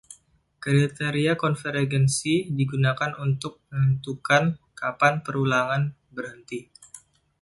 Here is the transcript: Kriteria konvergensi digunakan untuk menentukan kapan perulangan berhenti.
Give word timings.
Kriteria 0.65 1.33
konvergensi 1.43 2.33
digunakan 2.59 3.11
untuk 3.25 3.53
menentukan 3.71 4.43
kapan 4.79 5.13
perulangan 5.25 5.83
berhenti. 6.15 6.59